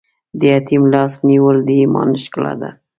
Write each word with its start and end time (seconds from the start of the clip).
د 0.39 0.41
یتیم 0.53 0.83
لاس 0.93 1.13
نیول 1.27 1.57
د 1.67 1.69
ایمان 1.81 2.09
ښکلا 2.23 2.53
ده. 2.61 2.69